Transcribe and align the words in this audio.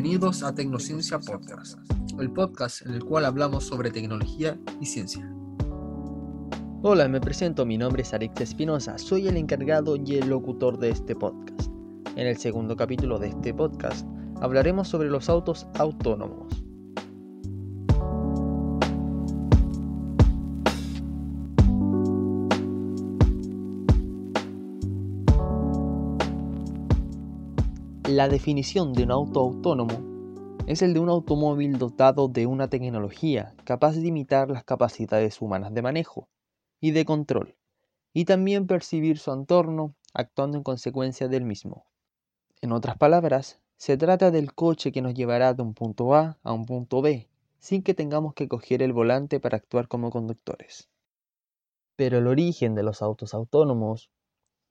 Bienvenidos 0.00 0.44
a 0.44 0.54
Tecnociencia 0.54 1.18
Podcast, 1.18 1.76
el 2.20 2.30
podcast 2.30 2.86
en 2.86 2.94
el 2.94 3.04
cual 3.04 3.24
hablamos 3.24 3.64
sobre 3.64 3.90
tecnología 3.90 4.56
y 4.80 4.86
ciencia. 4.86 5.28
Hola, 6.82 7.08
me 7.08 7.20
presento, 7.20 7.66
mi 7.66 7.76
nombre 7.76 8.02
es 8.02 8.14
Alex 8.14 8.40
Espinosa, 8.40 8.96
soy 8.96 9.26
el 9.26 9.36
encargado 9.36 9.96
y 9.96 10.14
el 10.14 10.28
locutor 10.28 10.78
de 10.78 10.90
este 10.90 11.16
podcast. 11.16 11.68
En 12.14 12.28
el 12.28 12.36
segundo 12.36 12.76
capítulo 12.76 13.18
de 13.18 13.30
este 13.30 13.52
podcast 13.52 14.06
hablaremos 14.40 14.86
sobre 14.86 15.10
los 15.10 15.28
autos 15.28 15.66
autónomos. 15.74 16.67
La 28.08 28.26
definición 28.26 28.94
de 28.94 29.02
un 29.02 29.10
auto 29.10 29.40
autónomo 29.40 30.64
es 30.66 30.80
el 30.80 30.94
de 30.94 31.00
un 31.00 31.10
automóvil 31.10 31.76
dotado 31.76 32.28
de 32.28 32.46
una 32.46 32.70
tecnología 32.70 33.54
capaz 33.64 33.96
de 33.96 34.08
imitar 34.08 34.48
las 34.48 34.64
capacidades 34.64 35.42
humanas 35.42 35.74
de 35.74 35.82
manejo 35.82 36.26
y 36.80 36.92
de 36.92 37.04
control, 37.04 37.58
y 38.14 38.24
también 38.24 38.66
percibir 38.66 39.18
su 39.18 39.30
entorno 39.30 39.94
actuando 40.14 40.56
en 40.56 40.62
consecuencia 40.62 41.28
del 41.28 41.44
mismo. 41.44 41.84
En 42.62 42.72
otras 42.72 42.96
palabras, 42.96 43.60
se 43.76 43.98
trata 43.98 44.30
del 44.30 44.54
coche 44.54 44.90
que 44.90 45.02
nos 45.02 45.12
llevará 45.12 45.52
de 45.52 45.60
un 45.60 45.74
punto 45.74 46.14
A 46.14 46.38
a 46.42 46.52
un 46.54 46.64
punto 46.64 47.02
B, 47.02 47.28
sin 47.58 47.82
que 47.82 47.92
tengamos 47.92 48.32
que 48.32 48.48
coger 48.48 48.82
el 48.82 48.94
volante 48.94 49.38
para 49.38 49.58
actuar 49.58 49.86
como 49.86 50.08
conductores. 50.08 50.88
Pero 51.94 52.16
el 52.16 52.26
origen 52.26 52.74
de 52.74 52.84
los 52.84 53.02
autos 53.02 53.34
autónomos 53.34 54.10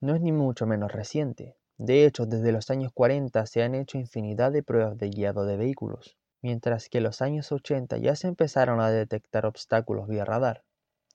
no 0.02 0.16
es 0.16 0.22
ni 0.22 0.32
mucho 0.32 0.66
menos 0.66 0.92
reciente. 0.92 1.56
De 1.80 2.08
hecho, 2.08 2.26
desde 2.26 2.52
los 2.52 2.72
años 2.72 2.92
40 2.92 3.46
se 3.46 3.62
han 3.62 3.76
hecho 3.76 4.00
infinidad 4.00 4.52
de 4.52 4.64
pruebas 4.64 4.98
de 4.98 5.10
guiado 5.10 5.46
de 5.46 5.58
vehículos, 5.58 6.18
mientras 6.42 6.90
que 6.90 6.98
en 6.98 7.04
los 7.04 7.22
años 7.22 7.52
80 7.52 8.00
ya 8.00 8.16
se 8.16 8.28
empezaron 8.28 8.80
a 8.80 8.90
detectar 8.90 9.46
obstáculos 9.46 10.08
vía 10.08 10.26
radar, 10.26 10.64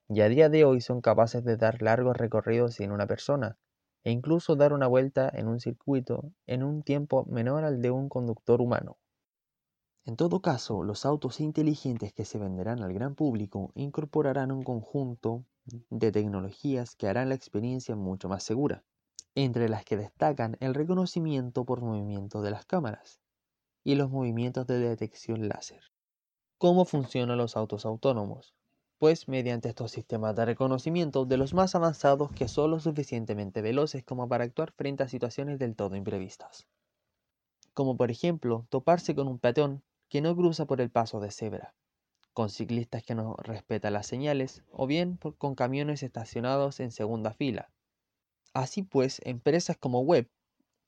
y 0.09 0.21
a 0.21 0.29
día 0.29 0.49
de 0.49 0.65
hoy 0.65 0.81
son 0.81 1.01
capaces 1.01 1.43
de 1.43 1.57
dar 1.57 1.83
largos 1.83 2.17
recorridos 2.17 2.75
sin 2.75 2.93
una 2.93 3.09
persona, 3.09 3.59
e 4.05 4.13
incluso 4.13 4.55
dar 4.55 4.73
una 4.73 4.87
vuelta 4.87 5.29
en 5.35 5.49
un 5.49 5.59
circuito 5.59 6.31
en 6.47 6.63
un 6.63 6.85
tiempo 6.85 7.25
menor 7.25 7.65
al 7.65 7.83
de 7.83 7.91
un 7.91 8.09
conductor 8.09 8.61
humano. 8.61 8.99
En 10.05 10.15
todo 10.15 10.41
caso, 10.43 10.85
los 10.85 11.05
autos 11.05 11.41
inteligentes 11.41 12.13
que 12.13 12.25
se 12.25 12.39
venderán 12.39 12.85
al 12.85 12.93
gran 12.93 13.17
público 13.17 13.73
incorporarán 13.75 14.53
un 14.53 14.63
conjunto 14.63 15.45
de 15.91 16.13
tecnologías 16.13 16.95
que 16.95 17.09
harán 17.09 17.31
la 17.31 17.35
experiencia 17.35 17.97
mucho 17.97 18.29
más 18.29 18.45
segura 18.45 18.85
entre 19.35 19.69
las 19.69 19.85
que 19.85 19.97
destacan 19.97 20.57
el 20.61 20.75
reconocimiento 20.75 21.65
por 21.65 21.81
movimiento 21.81 22.43
de 22.43 22.51
las 22.51 22.67
cámaras 22.67 23.21
y 23.83 23.95
los 23.95 24.11
movimientos 24.11 24.67
de 24.67 24.79
detección 24.79 25.49
láser. 25.49 25.83
¿Cómo 26.59 26.85
funcionan 26.85 27.39
los 27.39 27.57
autos 27.57 27.87
autónomos? 27.87 28.55
Pues 28.99 29.29
mediante 29.29 29.69
estos 29.69 29.91
sistemas 29.91 30.37
de 30.37 30.45
reconocimiento 30.45 31.25
de 31.25 31.37
los 31.39 31.55
más 31.55 31.75
avanzados 31.75 32.31
que 32.33 32.47
son 32.47 32.71
lo 32.71 32.79
suficientemente 32.79 33.63
veloces 33.63 34.05
como 34.05 34.29
para 34.29 34.45
actuar 34.45 34.73
frente 34.73 35.03
a 35.03 35.09
situaciones 35.09 35.59
del 35.59 35.75
todo 35.75 35.97
imprevistas. 35.97 36.67
Como 37.75 37.97
por 37.97 38.11
ejemplo 38.11 38.67
toparse 38.69 39.15
con 39.15 39.29
un 39.29 39.39
peatón 39.39 39.83
que 40.09 40.21
no 40.21 40.37
cruza 40.37 40.67
por 40.67 40.81
el 40.83 40.91
paso 40.91 41.21
de 41.21 41.31
cebra, 41.31 41.75
con 42.35 42.51
ciclistas 42.51 43.03
que 43.03 43.15
no 43.15 43.35
respetan 43.39 43.95
las 43.95 44.07
señales 44.07 44.63
o 44.71 44.87
bien 44.87 45.19
con 45.39 45.55
camiones 45.55 46.03
estacionados 46.03 46.81
en 46.81 46.93
segunda 46.93 47.33
fila 47.33 47.71
Así 48.55 48.83
pues, 48.83 49.21
empresas 49.25 49.77
como 49.77 50.01
Web, 50.01 50.31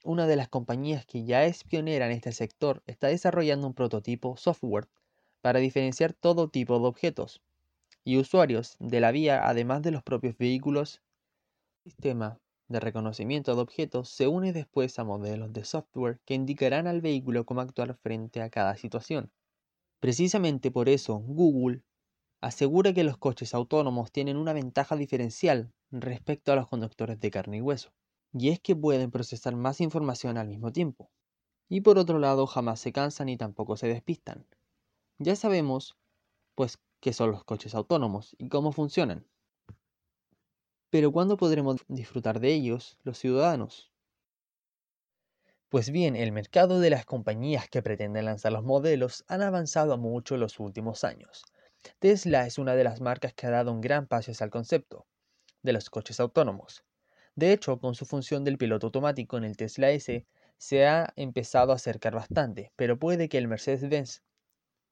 una 0.04 0.26
de 0.26 0.36
las 0.36 0.48
compañías 0.48 1.06
que 1.06 1.24
ya 1.24 1.44
es 1.44 1.64
pionera 1.64 2.06
en 2.06 2.12
este 2.12 2.32
sector, 2.32 2.82
está 2.86 3.08
desarrollando 3.08 3.66
un 3.66 3.74
prototipo 3.74 4.36
software 4.36 4.88
para 5.40 5.60
diferenciar 5.60 6.12
todo 6.12 6.48
tipo 6.48 6.78
de 6.78 6.86
objetos 6.86 7.42
y 8.04 8.18
usuarios 8.18 8.76
de 8.80 9.00
la 9.00 9.12
vía, 9.12 9.48
además 9.48 9.82
de 9.82 9.92
los 9.92 10.02
propios 10.02 10.36
vehículos. 10.38 11.02
El 11.84 11.92
sistema 11.92 12.40
de 12.68 12.80
reconocimiento 12.80 13.54
de 13.54 13.62
objetos 13.62 14.08
se 14.10 14.28
une 14.28 14.52
después 14.52 14.98
a 14.98 15.04
modelos 15.04 15.52
de 15.52 15.64
software 15.64 16.20
que 16.26 16.34
indicarán 16.34 16.86
al 16.86 17.00
vehículo 17.00 17.46
cómo 17.46 17.62
actuar 17.62 17.96
frente 17.96 18.42
a 18.42 18.50
cada 18.50 18.76
situación. 18.76 19.32
Precisamente 20.00 20.70
por 20.70 20.88
eso, 20.88 21.16
Google 21.18 21.82
asegura 22.42 22.92
que 22.92 23.04
los 23.04 23.18
coches 23.18 23.54
autónomos 23.54 24.12
tienen 24.12 24.36
una 24.36 24.52
ventaja 24.52 24.96
diferencial 24.96 25.72
respecto 26.00 26.52
a 26.52 26.56
los 26.56 26.68
conductores 26.68 27.20
de 27.20 27.30
carne 27.30 27.58
y 27.58 27.60
hueso, 27.60 27.92
y 28.32 28.50
es 28.50 28.60
que 28.60 28.74
pueden 28.74 29.10
procesar 29.10 29.54
más 29.54 29.80
información 29.80 30.36
al 30.36 30.48
mismo 30.48 30.72
tiempo. 30.72 31.10
Y 31.68 31.80
por 31.80 31.98
otro 31.98 32.18
lado, 32.18 32.46
jamás 32.46 32.80
se 32.80 32.92
cansan 32.92 33.28
y 33.28 33.36
tampoco 33.36 33.76
se 33.76 33.88
despistan. 33.88 34.46
Ya 35.18 35.36
sabemos, 35.36 35.96
pues, 36.54 36.78
qué 37.00 37.12
son 37.12 37.30
los 37.30 37.44
coches 37.44 37.74
autónomos 37.74 38.34
y 38.38 38.48
cómo 38.48 38.72
funcionan. 38.72 39.26
Pero 40.90 41.12
¿cuándo 41.12 41.36
podremos 41.36 41.84
disfrutar 41.88 42.40
de 42.40 42.52
ellos 42.52 42.98
los 43.02 43.18
ciudadanos? 43.18 43.92
Pues 45.68 45.90
bien, 45.90 46.14
el 46.14 46.30
mercado 46.30 46.78
de 46.78 46.90
las 46.90 47.04
compañías 47.04 47.68
que 47.68 47.82
pretenden 47.82 48.26
lanzar 48.26 48.52
los 48.52 48.62
modelos 48.62 49.24
han 49.26 49.42
avanzado 49.42 49.98
mucho 49.98 50.34
en 50.36 50.40
los 50.40 50.60
últimos 50.60 51.02
años. 51.02 51.42
Tesla 51.98 52.46
es 52.46 52.58
una 52.58 52.76
de 52.76 52.84
las 52.84 53.00
marcas 53.00 53.34
que 53.34 53.46
ha 53.46 53.50
dado 53.50 53.72
un 53.72 53.80
gran 53.80 54.06
paso 54.06 54.32
el 54.38 54.50
concepto, 54.50 55.06
de 55.64 55.72
los 55.72 55.90
coches 55.90 56.20
autónomos. 56.20 56.84
De 57.34 57.52
hecho, 57.52 57.80
con 57.80 57.96
su 57.96 58.06
función 58.06 58.44
del 58.44 58.58
piloto 58.58 58.86
automático 58.86 59.36
en 59.36 59.44
el 59.44 59.56
Tesla 59.56 59.90
S, 59.90 60.24
se 60.56 60.86
ha 60.86 61.12
empezado 61.16 61.72
a 61.72 61.76
acercar 61.76 62.14
bastante, 62.14 62.70
pero 62.76 62.98
puede 62.98 63.28
que 63.28 63.38
el 63.38 63.48
Mercedes-Benz 63.48 64.22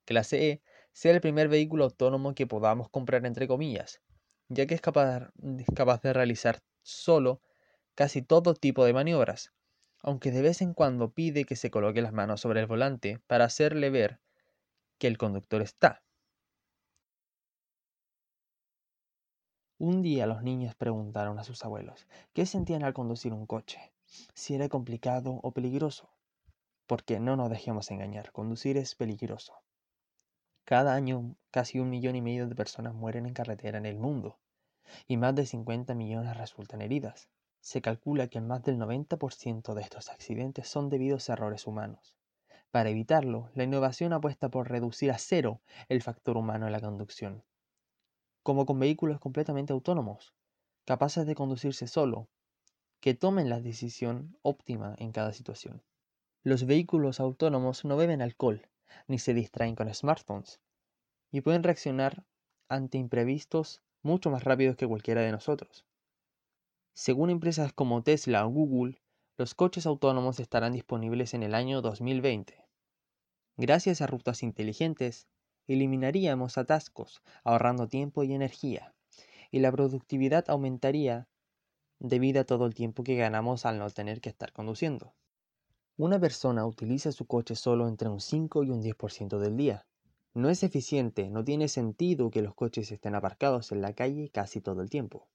clase 0.04 0.50
E 0.50 0.62
sea 0.92 1.12
el 1.12 1.20
primer 1.20 1.48
vehículo 1.48 1.84
autónomo 1.84 2.34
que 2.34 2.48
podamos 2.48 2.88
comprar 2.90 3.24
entre 3.26 3.46
comillas, 3.46 4.00
ya 4.48 4.66
que 4.66 4.74
es 4.74 4.80
capaz, 4.80 5.30
capaz 5.76 6.02
de 6.02 6.12
realizar 6.12 6.58
solo 6.82 7.40
casi 7.94 8.22
todo 8.22 8.54
tipo 8.54 8.84
de 8.84 8.92
maniobras, 8.92 9.52
aunque 10.00 10.32
de 10.32 10.42
vez 10.42 10.62
en 10.62 10.74
cuando 10.74 11.12
pide 11.12 11.44
que 11.44 11.54
se 11.54 11.70
coloque 11.70 12.02
las 12.02 12.12
manos 12.12 12.40
sobre 12.40 12.60
el 12.60 12.66
volante 12.66 13.20
para 13.28 13.44
hacerle 13.44 13.90
ver 13.90 14.20
que 14.98 15.06
el 15.06 15.18
conductor 15.18 15.62
está. 15.62 16.02
Un 19.82 20.00
día 20.00 20.28
los 20.28 20.44
niños 20.44 20.76
preguntaron 20.76 21.40
a 21.40 21.42
sus 21.42 21.64
abuelos 21.64 22.06
qué 22.34 22.46
sentían 22.46 22.84
al 22.84 22.94
conducir 22.94 23.32
un 23.32 23.46
coche, 23.46 23.92
si 24.32 24.54
era 24.54 24.68
complicado 24.68 25.40
o 25.42 25.50
peligroso. 25.50 26.08
Porque 26.86 27.18
no 27.18 27.34
nos 27.34 27.50
dejemos 27.50 27.90
engañar, 27.90 28.30
conducir 28.30 28.76
es 28.76 28.94
peligroso. 28.94 29.54
Cada 30.62 30.94
año 30.94 31.34
casi 31.50 31.80
un 31.80 31.90
millón 31.90 32.14
y 32.14 32.22
medio 32.22 32.46
de 32.46 32.54
personas 32.54 32.94
mueren 32.94 33.26
en 33.26 33.34
carretera 33.34 33.76
en 33.76 33.86
el 33.86 33.98
mundo 33.98 34.38
y 35.08 35.16
más 35.16 35.34
de 35.34 35.46
50 35.46 35.96
millones 35.96 36.36
resultan 36.36 36.80
heridas. 36.80 37.28
Se 37.58 37.82
calcula 37.82 38.28
que 38.28 38.40
más 38.40 38.62
del 38.62 38.78
90% 38.78 39.74
de 39.74 39.82
estos 39.82 40.10
accidentes 40.10 40.68
son 40.68 40.90
debidos 40.90 41.28
a 41.28 41.32
errores 41.32 41.66
humanos. 41.66 42.14
Para 42.70 42.90
evitarlo, 42.90 43.50
la 43.54 43.64
innovación 43.64 44.12
apuesta 44.12 44.48
por 44.48 44.70
reducir 44.70 45.10
a 45.10 45.18
cero 45.18 45.60
el 45.88 46.02
factor 46.02 46.36
humano 46.36 46.66
en 46.66 46.72
la 46.72 46.80
conducción 46.80 47.42
como 48.42 48.66
con 48.66 48.78
vehículos 48.78 49.20
completamente 49.20 49.72
autónomos, 49.72 50.34
capaces 50.84 51.26
de 51.26 51.34
conducirse 51.34 51.86
solo, 51.86 52.28
que 53.00 53.14
tomen 53.14 53.48
la 53.48 53.60
decisión 53.60 54.38
óptima 54.42 54.94
en 54.98 55.12
cada 55.12 55.32
situación. 55.32 55.82
Los 56.44 56.66
vehículos 56.66 57.20
autónomos 57.20 57.84
no 57.84 57.96
beben 57.96 58.22
alcohol, 58.22 58.68
ni 59.06 59.18
se 59.18 59.34
distraen 59.34 59.74
con 59.74 59.92
smartphones, 59.92 60.60
y 61.30 61.40
pueden 61.40 61.62
reaccionar 61.62 62.24
ante 62.68 62.98
imprevistos 62.98 63.82
mucho 64.02 64.30
más 64.30 64.44
rápidos 64.44 64.76
que 64.76 64.86
cualquiera 64.86 65.20
de 65.22 65.32
nosotros. 65.32 65.84
Según 66.94 67.30
empresas 67.30 67.72
como 67.72 68.02
Tesla 68.02 68.46
o 68.46 68.50
Google, 68.50 69.00
los 69.38 69.54
coches 69.54 69.86
autónomos 69.86 70.40
estarán 70.40 70.72
disponibles 70.72 71.32
en 71.34 71.42
el 71.42 71.54
año 71.54 71.80
2020. 71.80 72.64
Gracias 73.56 74.00
a 74.00 74.06
rutas 74.06 74.42
inteligentes, 74.42 75.26
eliminaríamos 75.66 76.58
atascos, 76.58 77.22
ahorrando 77.44 77.88
tiempo 77.88 78.24
y 78.24 78.32
energía, 78.32 78.94
y 79.50 79.60
la 79.60 79.72
productividad 79.72 80.48
aumentaría 80.48 81.28
debido 81.98 82.40
a 82.40 82.44
todo 82.44 82.66
el 82.66 82.74
tiempo 82.74 83.04
que 83.04 83.16
ganamos 83.16 83.64
al 83.64 83.78
no 83.78 83.88
tener 83.90 84.20
que 84.20 84.28
estar 84.28 84.52
conduciendo. 84.52 85.14
Una 85.96 86.18
persona 86.18 86.66
utiliza 86.66 87.12
su 87.12 87.26
coche 87.26 87.54
solo 87.54 87.86
entre 87.86 88.08
un 88.08 88.20
5 88.20 88.64
y 88.64 88.70
un 88.70 88.82
10% 88.82 89.38
del 89.38 89.56
día. 89.56 89.86
No 90.34 90.48
es 90.48 90.62
eficiente, 90.62 91.30
no 91.30 91.44
tiene 91.44 91.68
sentido 91.68 92.30
que 92.30 92.42
los 92.42 92.54
coches 92.54 92.90
estén 92.90 93.14
aparcados 93.14 93.70
en 93.70 93.82
la 93.82 93.92
calle 93.92 94.30
casi 94.30 94.60
todo 94.60 94.80
el 94.82 94.90
tiempo. 94.90 95.28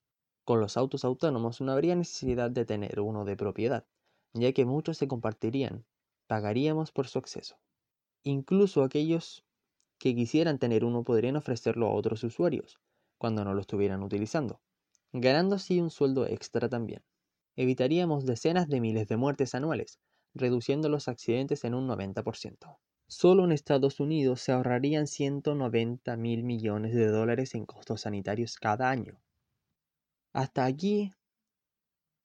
Con 0.43 0.59
los 0.59 0.75
autos 0.75 1.05
autónomos 1.05 1.61
no 1.61 1.71
habría 1.71 1.95
necesidad 1.95 2.49
de 2.49 2.65
tener 2.65 2.99
uno 2.99 3.23
de 3.23 3.37
propiedad, 3.37 3.85
ya 4.33 4.51
que 4.51 4.65
muchos 4.65 4.97
se 4.97 5.07
compartirían, 5.07 5.85
pagaríamos 6.25 6.91
por 6.91 7.07
su 7.07 7.19
acceso. 7.19 7.57
Incluso 8.23 8.83
aquellos 8.83 9.45
que 9.99 10.15
quisieran 10.15 10.59
tener 10.59 10.85
uno 10.85 11.03
podrían 11.03 11.35
ofrecerlo 11.35 11.87
a 11.87 11.93
otros 11.93 12.23
usuarios 12.23 12.79
cuando 13.17 13.43
no 13.43 13.53
lo 13.53 13.61
estuvieran 13.61 14.03
utilizando, 14.03 14.61
ganando 15.11 15.55
así 15.55 15.79
un 15.79 15.89
sueldo 15.89 16.27
extra 16.27 16.69
también. 16.69 17.03
Evitaríamos 17.55 18.25
decenas 18.25 18.67
de 18.67 18.79
miles 18.79 19.07
de 19.07 19.17
muertes 19.17 19.55
anuales, 19.55 19.99
reduciendo 20.35 20.89
los 20.89 21.07
accidentes 21.07 21.63
en 21.63 21.73
un 21.73 21.87
90%. 21.87 22.77
Solo 23.07 23.45
en 23.45 23.51
Estados 23.51 23.99
Unidos 23.99 24.41
se 24.41 24.51
ahorrarían 24.51 25.07
190 25.07 26.17
mil 26.17 26.43
millones 26.43 26.93
de 26.93 27.07
dólares 27.07 27.55
en 27.55 27.65
costos 27.65 28.01
sanitarios 28.01 28.57
cada 28.57 28.89
año. 28.89 29.19
Hasta 30.33 30.65
aquí, 30.65 31.11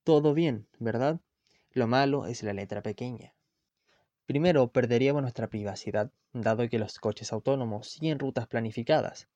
todo 0.05 0.35
bien, 0.35 0.67
¿verdad? 0.79 1.21
Lo 1.71 1.87
malo 1.87 2.27
es 2.27 2.43
la 2.43 2.53
letra 2.53 2.83
pequeña. 2.83 3.33
Primero, 4.27 4.73
perderíamos 4.73 5.23
nuestra 5.23 5.49
privacidad, 5.49 6.11
dado 6.33 6.69
que 6.69 6.81
los 6.81 6.99
coches 6.99 7.33
autónomos 7.33 7.89
siguen 7.89 8.19
rutas 8.19 8.49
planificadas, 8.49 9.29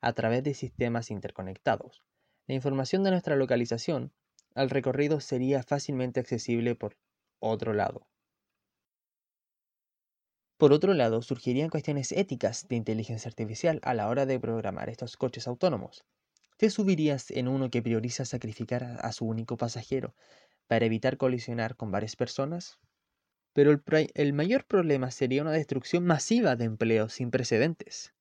a 0.00 0.14
través 0.14 0.42
de 0.42 0.54
sistemas 0.54 1.10
interconectados. 1.10 2.02
La 2.46 2.54
información 2.54 3.02
de 3.04 3.10
nuestra 3.10 3.36
localización 3.36 4.14
al 4.54 4.70
recorrido 4.70 5.20
sería 5.20 5.62
fácilmente 5.62 6.20
accesible 6.20 6.74
por 6.74 6.96
otro 7.38 7.74
lado. 7.74 8.08
Por 10.56 10.72
otro 10.72 10.94
lado, 10.94 11.22
surgirían 11.22 11.70
cuestiones 11.70 12.10
éticas 12.10 12.66
de 12.66 12.74
inteligencia 12.74 13.28
artificial 13.28 13.78
a 13.84 13.94
la 13.94 14.08
hora 14.08 14.26
de 14.26 14.40
programar 14.40 14.88
estos 14.90 15.16
coches 15.16 15.46
autónomos. 15.46 16.04
¿Te 16.56 16.70
subirías 16.70 17.30
en 17.30 17.46
uno 17.46 17.70
que 17.70 17.82
prioriza 17.82 18.24
sacrificar 18.24 18.98
a 19.00 19.12
su 19.12 19.26
único 19.26 19.56
pasajero 19.56 20.16
para 20.66 20.86
evitar 20.86 21.18
colisionar 21.18 21.76
con 21.76 21.92
varias 21.92 22.16
personas? 22.16 22.78
Pero 23.54 23.80
el, 24.14 24.32
mayor 24.32 24.66
problema 24.66 25.12
sería 25.12 25.42
una 25.42 25.52
destrucción 25.52 26.04
masiva 26.04 26.56
de 26.56 26.64
empleos 26.64 27.14
sin 27.14 27.30
precedentes. 27.30 28.12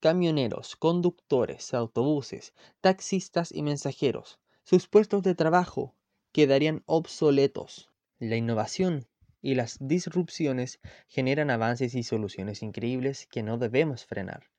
Camioneros, 0.00 0.74
conductores, 0.74 1.72
autobuses, 1.72 2.52
taxistas 2.80 3.52
y 3.52 3.62
mensajeros, 3.62 4.40
sus 4.64 4.88
puestos 4.88 5.22
de 5.22 5.36
trabajo 5.36 5.94
quedarían 6.32 6.82
obsoletos. 6.86 7.90
La 8.18 8.34
innovación 8.34 9.06
y 9.40 9.54
las 9.54 9.78
disrupciones 9.80 10.80
generan 11.06 11.50
avances 11.50 11.94
y 11.94 12.02
soluciones 12.02 12.62
increíbles 12.62 13.28
que 13.28 13.44
no 13.44 13.58
debemos 13.58 14.04
frenar. 14.04 14.50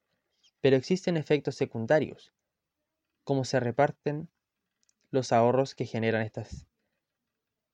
Pero 0.62 0.78
existen 0.78 1.18
efectos 1.18 1.56
secundarios, 1.56 2.32
como 3.26 3.44
se 3.44 3.60
reparten 3.60 4.30
los 5.12 5.34
ahorros 5.34 5.76
que 5.76 5.86
generan 5.86 6.22
estas 6.22 6.66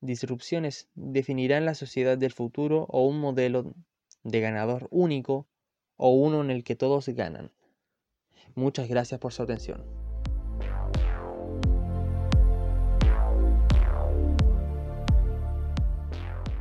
disrupciones, 0.02 0.90
definirán 0.96 1.66
la 1.66 1.76
sociedad 1.76 2.18
del 2.18 2.32
futuro 2.32 2.86
o 2.90 3.06
un 3.06 3.20
modelo 3.20 3.74
de 4.24 4.40
ganador 4.40 4.88
único 4.92 5.48
o 5.98 6.12
uno 6.12 6.42
en 6.42 6.52
el 6.52 6.64
que 6.64 6.76
todos 6.76 7.10
ganan. 7.10 7.52
Muchas 8.56 8.88
gracias 8.88 9.20
por 9.20 9.34
su 9.34 9.44
atención. 9.44 9.84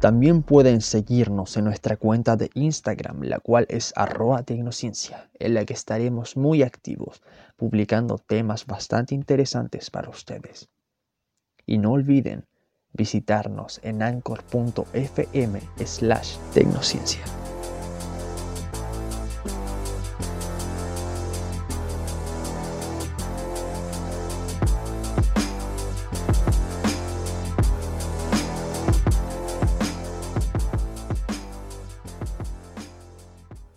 También 0.00 0.44
pueden 0.44 0.80
seguirnos 0.80 1.56
en 1.56 1.64
nuestra 1.64 1.96
cuenta 1.96 2.36
de 2.36 2.50
Instagram, 2.54 3.22
la 3.22 3.40
cual 3.40 3.66
es 3.68 3.92
arroba 3.96 4.44
tecnociencia, 4.44 5.28
en 5.40 5.54
la 5.54 5.64
que 5.64 5.72
estaremos 5.72 6.36
muy 6.36 6.62
activos, 6.62 7.20
publicando 7.56 8.18
temas 8.18 8.64
bastante 8.64 9.16
interesantes 9.16 9.90
para 9.90 10.08
ustedes. 10.08 10.68
Y 11.66 11.78
no 11.78 11.90
olviden 11.90 12.46
visitarnos 12.92 13.80
en 13.82 14.02
anchor.fm 14.02 15.60
slash 15.84 16.36
tecnociencia. 16.54 17.22